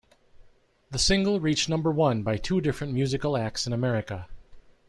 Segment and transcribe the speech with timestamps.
[0.89, 4.27] The single reached number one by two different musical acts in America.